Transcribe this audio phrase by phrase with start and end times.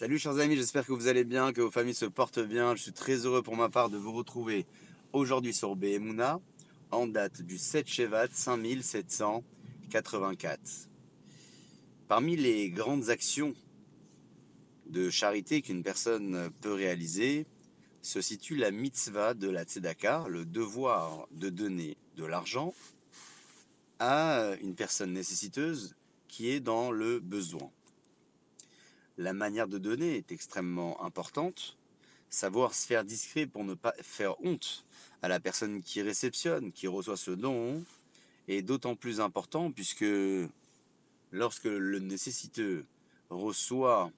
[0.00, 2.74] Salut chers amis, j'espère que vous allez bien, que vos familles se portent bien.
[2.74, 4.64] Je suis très heureux pour ma part de vous retrouver
[5.12, 6.40] aujourd'hui sur BMUNA
[6.90, 10.88] en date du 7 Shevat 5784.
[12.08, 13.52] Parmi les grandes actions
[14.86, 17.44] de charité qu'une personne peut réaliser
[18.00, 22.72] se situe la mitzvah de la tzedaka, le devoir de donner de l'argent
[23.98, 25.94] à une personne nécessiteuse
[26.26, 27.70] qui est dans le besoin
[29.20, 31.76] la manière de donner est extrêmement importante.
[32.30, 34.86] Savoir se faire discret pour ne pas faire honte
[35.20, 37.84] à la personne qui réceptionne, qui reçoit ce don,
[38.48, 40.06] est d'autant plus important puisque
[41.32, 42.86] lorsque le nécessiteux
[43.28, 44.10] reçoit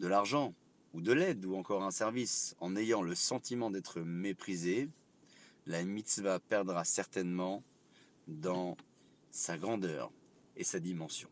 [0.00, 0.52] de l'argent
[0.94, 4.88] ou de l'aide ou encore un service en ayant le sentiment d'être méprisé,
[5.66, 7.62] la mitzvah perdra certainement
[8.26, 8.76] dans
[9.30, 10.10] sa grandeur
[10.56, 11.28] et sa dimension.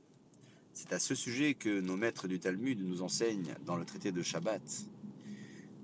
[0.83, 4.23] C'est à ce sujet que nos maîtres du Talmud nous enseignent dans le traité de
[4.23, 4.63] Shabbat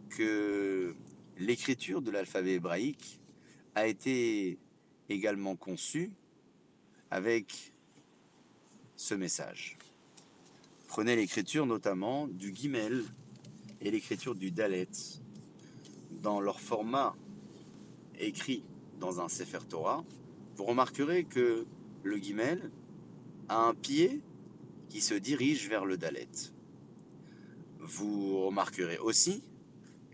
[0.09, 0.97] que
[1.37, 3.21] l'écriture de l'alphabet hébraïque
[3.75, 4.59] a été
[5.11, 6.13] également conçue
[7.11, 7.75] avec
[8.97, 9.77] ce message.
[10.89, 13.05] Prenez l'écriture notamment du Gimel
[13.83, 14.89] et l'écriture du Dalet
[16.23, 17.15] dans leur format
[18.19, 18.65] écrit
[18.99, 20.03] dans un Sefer Torah.
[20.57, 21.67] Vous remarquerez que
[22.03, 22.71] le Gimel
[23.51, 24.23] a un pied
[24.89, 26.29] qui se dirige vers le Dalet.
[27.81, 29.43] Vous remarquerez aussi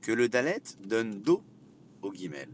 [0.03, 1.43] que le Dalet donne dos
[2.03, 2.49] au Guimel.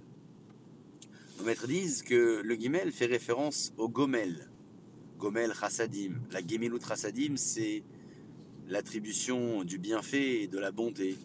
[1.39, 4.51] Nos maîtres disent que le Guimel fait référence au Gomel.
[5.19, 6.21] Gomel Chassadim.
[6.31, 7.83] La Gemilut Chassadim, c'est
[8.69, 11.17] l'attribution du bienfait et de la bonté,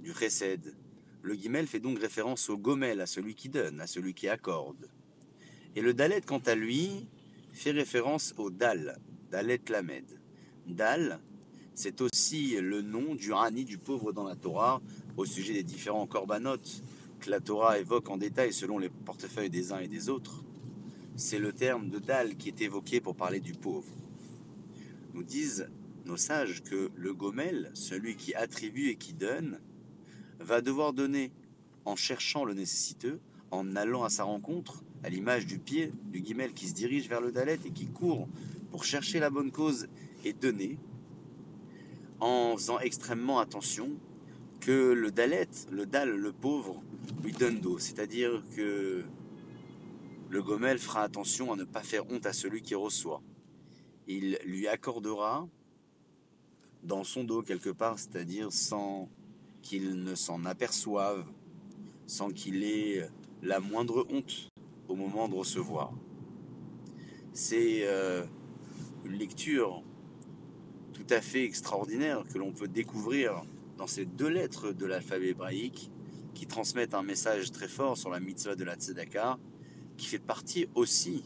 [0.00, 0.74] du Chesed.
[1.22, 4.88] Le Guimel fait donc référence au Gomel, à celui qui donne, à celui qui accorde.
[5.74, 7.06] Et le Dalet, quant à lui,
[7.52, 8.98] fait référence au Dal,
[9.32, 10.04] Dalet Lamed.
[10.66, 11.18] Dal,
[11.74, 14.82] c'est aussi le nom du Rani, du pauvre dans la Torah,
[15.16, 16.82] au sujet des différents corbanotes
[17.18, 20.44] que la Torah évoque en détail selon les portefeuilles des uns et des autres.
[21.16, 23.88] C'est le terme de Dal qui est évoqué pour parler du pauvre.
[25.14, 25.66] Nous disent
[26.04, 29.60] nos sages que le Gomel, celui qui attribue et qui donne,
[30.40, 31.32] va devoir donner
[31.86, 33.18] en cherchant le nécessiteux,
[33.50, 37.22] en allant à sa rencontre, à l'image du pied du guimel qui se dirige vers
[37.22, 38.28] le dalet et qui court
[38.72, 39.86] pour chercher la bonne cause
[40.24, 40.78] et donner,
[42.20, 43.90] en faisant extrêmement attention
[44.60, 46.82] que le dalet, le dal, le pauvre,
[47.22, 47.78] lui donne d'eau.
[47.78, 49.04] C'est-à-dire que
[50.30, 53.20] le gomel fera attention à ne pas faire honte à celui qui reçoit.
[54.08, 55.46] Il lui accordera
[56.82, 59.10] dans son dos quelque part, c'est-à-dire sans
[59.60, 61.26] qu'il ne s'en aperçoive,
[62.06, 63.06] sans qu'il ait
[63.42, 64.48] la moindre honte
[64.88, 65.92] au moment de recevoir.
[67.34, 68.24] C'est euh,
[69.04, 69.82] une lecture
[70.92, 73.42] tout à fait extraordinaire que l'on peut découvrir
[73.76, 75.90] dans ces deux lettres de l'alphabet hébraïque
[76.34, 79.38] qui transmettent un message très fort sur la mitzvah de la tzedaka,
[79.96, 81.24] qui fait partie aussi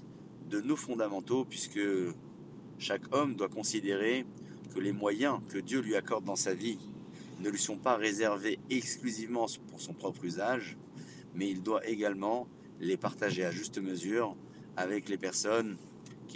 [0.51, 1.81] de nos fondamentaux, puisque
[2.79, 4.27] chaque homme doit considérer
[4.75, 6.79] que les moyens que Dieu lui accorde dans sa vie
[7.41, 10.77] ne lui sont pas réservés exclusivement pour son propre usage,
[11.35, 12.49] mais il doit également
[12.81, 14.37] les partager à juste mesure
[14.77, 15.77] avec les personnes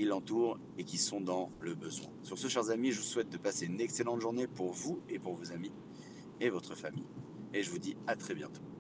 [0.05, 2.09] l'entourent et qui sont dans le besoin.
[2.22, 5.19] Sur ce, chers amis, je vous souhaite de passer une excellente journée pour vous et
[5.19, 5.72] pour vos amis
[6.41, 7.06] et votre famille.
[7.53, 8.62] Et je vous dis à très bientôt.